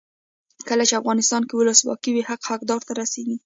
کله 0.67 0.83
چې 0.89 0.99
افغانستان 1.01 1.41
کې 1.47 1.53
ولسواکي 1.55 2.11
وي 2.13 2.23
حق 2.29 2.41
حقدار 2.51 2.81
ته 2.87 2.93
رسیږي. 3.01 3.37